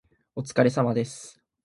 [0.35, 1.39] お疲れ様です。